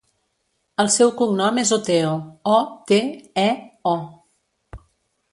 El 0.83 0.87
seu 0.93 1.09
cognom 1.17 1.59
és 1.63 1.73
Oteo: 1.75 2.13
o, 2.53 2.55
te, 2.93 2.99
e, 3.43 3.47
o. 3.93 3.95